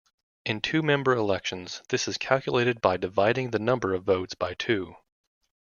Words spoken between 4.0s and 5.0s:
votes by two.